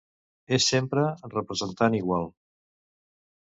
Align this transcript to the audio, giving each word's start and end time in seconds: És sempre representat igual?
És 0.57 0.69
sempre 0.71 1.03
representat 1.35 1.99
igual? 1.99 2.27